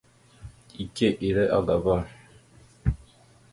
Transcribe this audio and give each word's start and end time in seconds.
Ike 0.85 1.07
ira 1.27 1.43
agaba. 1.57 1.95